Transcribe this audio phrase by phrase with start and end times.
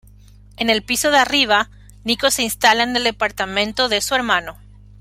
[0.57, 1.69] En el piso de arriba,
[2.03, 4.57] Nico se instala en el departamento de su hermano.